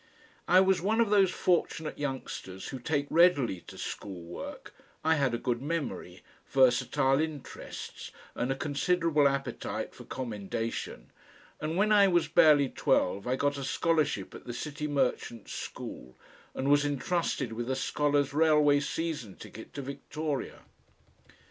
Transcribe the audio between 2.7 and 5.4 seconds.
take readily to school work, I had a